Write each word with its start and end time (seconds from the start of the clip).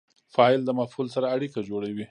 فاعل 0.35 0.59
د 0.65 0.69
مفعول 0.79 1.07
سره 1.15 1.27
اړیکه 1.35 1.59
جوړوي. 1.69 2.05